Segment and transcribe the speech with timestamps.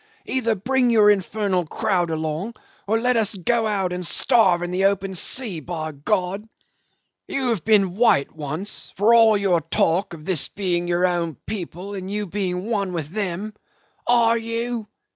[0.25, 2.55] Either bring your infernal crowd along
[2.87, 6.49] or let us go out and starve in the open sea, by God!
[7.27, 11.35] You have been white once, for all your tall talk of this being your own
[11.45, 13.53] people and you being one with them.
[14.07, 14.87] Are you?